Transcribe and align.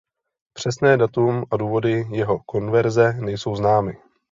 Přesné 0.53 0.97
datum 0.97 1.45
a 1.51 1.57
důvody 1.57 2.05
jeho 2.11 2.39
konverze 2.45 3.13
nejsou 3.13 3.55
známy. 3.55 3.93